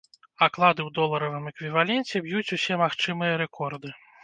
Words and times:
Аклады 0.45 0.81
ў 0.83 0.89
доларавым 0.99 1.45
эквіваленце 1.51 2.23
б'юць 2.25 2.53
усе 2.59 2.81
магчымыя 2.85 3.39
рэкорды. 3.45 3.89